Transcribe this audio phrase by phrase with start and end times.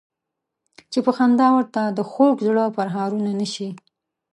[0.91, 3.69] چې په خندا ورته د خوږ زړه پرهارونه نه شي.